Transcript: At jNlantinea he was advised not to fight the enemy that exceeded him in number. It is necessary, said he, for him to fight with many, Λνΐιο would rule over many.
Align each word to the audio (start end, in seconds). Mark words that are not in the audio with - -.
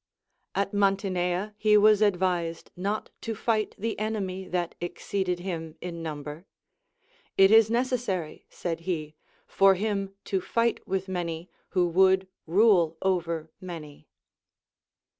At 0.55 0.71
jNlantinea 0.71 1.53
he 1.59 1.77
was 1.77 2.01
advised 2.01 2.71
not 2.75 3.11
to 3.21 3.35
fight 3.35 3.75
the 3.77 3.99
enemy 3.99 4.47
that 4.47 4.73
exceeded 4.81 5.41
him 5.41 5.75
in 5.79 6.01
number. 6.01 6.47
It 7.37 7.51
is 7.51 7.69
necessary, 7.69 8.47
said 8.49 8.79
he, 8.89 9.13
for 9.45 9.75
him 9.75 10.15
to 10.25 10.41
fight 10.41 10.87
with 10.87 11.07
many, 11.07 11.51
Λνΐιο 11.75 11.91
would 11.93 12.27
rule 12.47 12.97
over 13.03 13.51
many. 13.61 14.07